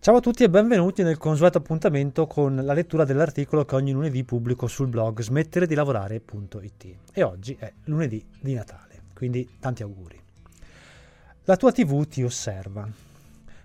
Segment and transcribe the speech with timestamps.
[0.00, 4.22] Ciao a tutti e benvenuti nel consueto appuntamento con la lettura dell'articolo che ogni lunedì
[4.22, 6.96] pubblico sul blog smettere di lavorare.it.
[7.12, 10.16] E oggi è lunedì di Natale, quindi tanti auguri.
[11.42, 12.88] La tua TV ti osserva.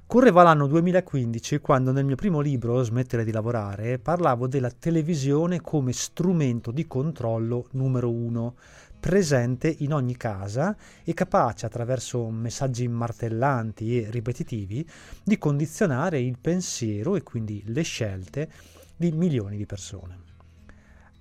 [0.08, 5.94] Correva l'anno 2015 quando nel mio primo libro, Smettere di lavorare, parlavo della televisione come
[5.94, 8.56] strumento di controllo numero uno,
[9.04, 10.74] presente in ogni casa
[11.04, 14.90] e capace attraverso messaggi martellanti e ripetitivi
[15.22, 18.50] di condizionare il pensiero e quindi le scelte
[18.96, 20.22] di milioni di persone.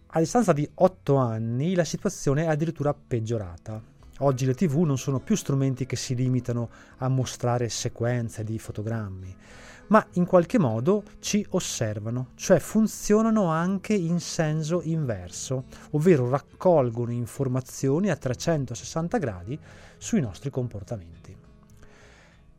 [0.06, 3.82] A distanza di otto anni la situazione è addirittura peggiorata.
[4.24, 9.34] Oggi le tv non sono più strumenti che si limitano a mostrare sequenze di fotogrammi,
[9.88, 18.10] ma in qualche modo ci osservano, cioè funzionano anche in senso inverso, ovvero raccolgono informazioni
[18.10, 19.58] a 360 gradi
[19.98, 21.36] sui nostri comportamenti.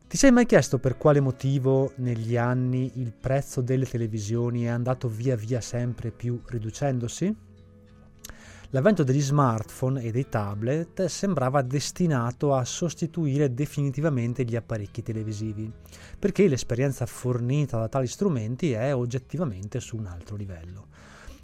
[0.06, 5.08] Ti sei mai chiesto per quale motivo negli anni il prezzo delle televisioni è andato
[5.08, 7.53] via via sempre più riducendosi?
[8.74, 15.70] L'avvento degli smartphone e dei tablet sembrava destinato a sostituire definitivamente gli apparecchi televisivi,
[16.18, 20.88] perché l'esperienza fornita da tali strumenti è oggettivamente su un altro livello.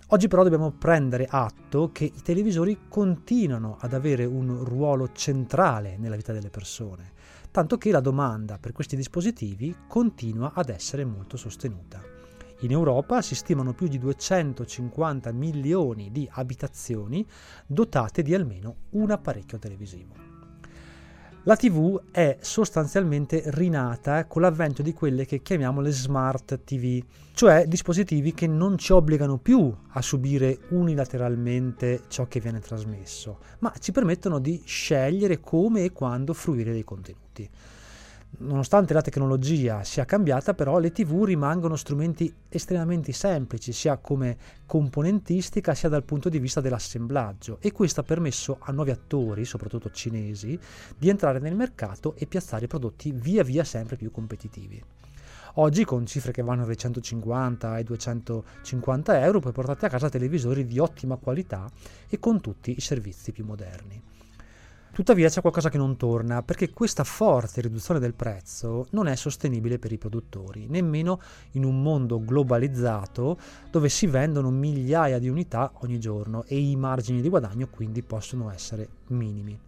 [0.09, 6.17] Oggi però dobbiamo prendere atto che i televisori continuano ad avere un ruolo centrale nella
[6.17, 7.13] vita delle persone,
[7.53, 12.20] tanto che la domanda per questi dispositivi continua ad essere molto sostenuta.
[12.63, 17.27] In Europa si stimano più di 250 milioni di abitazioni
[17.67, 20.31] dotate di almeno un apparecchio televisivo.
[21.45, 27.67] La TV è sostanzialmente rinata con l'avvento di quelle che chiamiamo le smart TV, cioè
[27.67, 33.91] dispositivi che non ci obbligano più a subire unilateralmente ciò che viene trasmesso, ma ci
[33.91, 37.49] permettono di scegliere come e quando fruire dei contenuti.
[38.39, 45.75] Nonostante la tecnologia sia cambiata, però le TV rimangono strumenti estremamente semplici, sia come componentistica
[45.75, 50.59] sia dal punto di vista dell'assemblaggio e questo ha permesso a nuovi attori, soprattutto cinesi,
[50.97, 54.83] di entrare nel mercato e piazzare prodotti via via sempre più competitivi.
[55.55, 60.65] Oggi con cifre che vanno dai 150 ai 250 euro puoi portarti a casa televisori
[60.65, 61.69] di ottima qualità
[62.09, 64.01] e con tutti i servizi più moderni.
[65.01, 69.79] Tuttavia c'è qualcosa che non torna, perché questa forte riduzione del prezzo non è sostenibile
[69.79, 71.23] per i produttori, nemmeno
[71.53, 73.39] in un mondo globalizzato
[73.71, 78.51] dove si vendono migliaia di unità ogni giorno e i margini di guadagno quindi possono
[78.51, 79.59] essere minimi.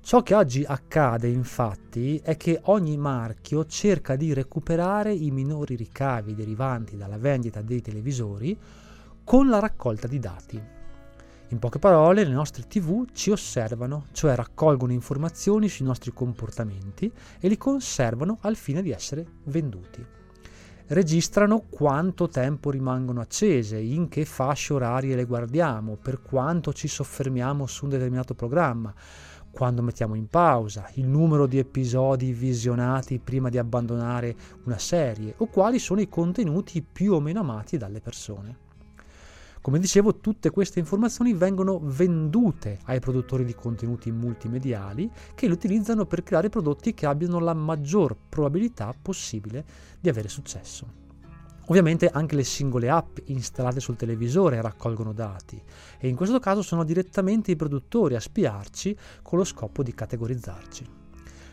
[0.00, 6.36] Ciò che oggi accade infatti è che ogni marchio cerca di recuperare i minori ricavi
[6.36, 8.56] derivanti dalla vendita dei televisori
[9.24, 10.74] con la raccolta di dati.
[11.50, 17.46] In poche parole, le nostre TV ci osservano, cioè raccolgono informazioni sui nostri comportamenti e
[17.46, 20.04] li conservano al fine di essere venduti.
[20.88, 27.66] Registrano quanto tempo rimangono accese, in che fasce orarie le guardiamo, per quanto ci soffermiamo
[27.66, 28.92] su un determinato programma,
[29.52, 35.46] quando mettiamo in pausa, il numero di episodi visionati prima di abbandonare una serie o
[35.46, 38.64] quali sono i contenuti più o meno amati dalle persone.
[39.66, 46.06] Come dicevo, tutte queste informazioni vengono vendute ai produttori di contenuti multimediali che le utilizzano
[46.06, 49.64] per creare prodotti che abbiano la maggior probabilità possibile
[49.98, 50.86] di avere successo.
[51.64, 55.60] Ovviamente anche le singole app installate sul televisore raccolgono dati
[55.98, 60.86] e in questo caso sono direttamente i produttori a spiarci con lo scopo di categorizzarci.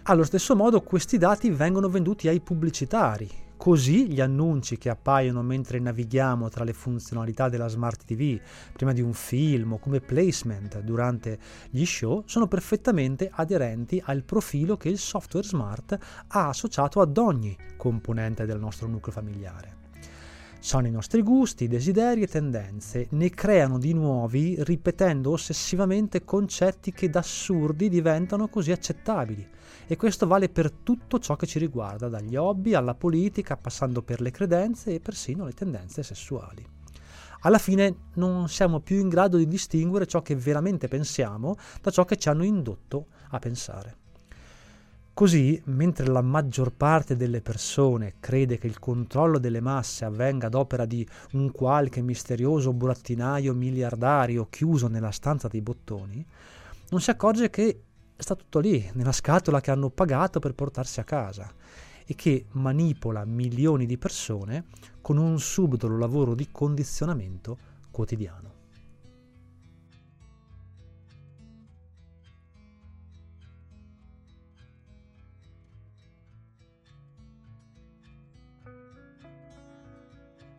[0.03, 3.27] Allo stesso modo questi dati vengono venduti ai pubblicitari
[3.63, 8.37] Così gli annunci che appaiono mentre navighiamo tra le funzionalità della Smart TV,
[8.73, 14.75] prima di un film o come placement durante gli show, sono perfettamente aderenti al profilo
[14.75, 15.97] che il software smart
[16.27, 19.82] ha associato ad ogni componente del nostro nucleo familiare.
[20.63, 27.09] Sono i nostri gusti, desideri e tendenze, ne creano di nuovi ripetendo ossessivamente concetti che
[27.09, 29.45] da assurdi diventano così accettabili
[29.85, 34.21] e questo vale per tutto ciò che ci riguarda, dagli hobby alla politica, passando per
[34.21, 36.65] le credenze e persino le tendenze sessuali.
[37.41, 42.05] Alla fine non siamo più in grado di distinguere ciò che veramente pensiamo da ciò
[42.05, 44.02] che ci hanno indotto a pensare.
[45.15, 50.55] Così, mentre la maggior parte delle persone crede che il controllo delle masse avvenga ad
[50.55, 56.25] opera di un qualche misterioso burattinaio miliardario chiuso nella stanza dei bottoni,
[56.89, 57.83] non si accorge che
[58.17, 61.53] sta tutto lì, nella scatola che hanno pagato per portarsi a casa
[62.05, 64.65] e che manipola milioni di persone
[64.99, 67.57] con un subdolo lavoro di condizionamento
[67.91, 68.52] quotidiano.